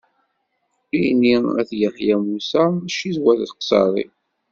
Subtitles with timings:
[1.11, 4.05] Ini At Yeḥya Musa mačči Wad Qsaṛi.